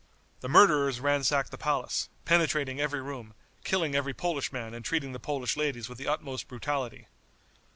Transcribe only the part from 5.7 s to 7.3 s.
with the utmost brutality.